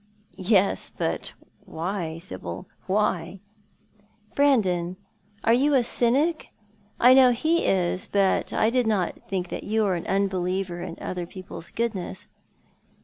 [0.55, 3.39] "Yes; but why, Sibyl, why?""
[4.35, 4.97] Brandon,
[5.43, 6.49] are you a cynic?
[6.99, 11.27] I know he is, but I did not think you were an unbeliever in other
[11.27, 12.27] people's goodness."